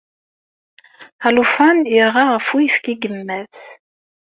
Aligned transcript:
Alufan 1.27 1.77
yerɣa 1.93 2.23
ɣef 2.33 2.47
uyefki 2.55 2.93
n 2.95 2.99
yemma-s. 3.07 3.61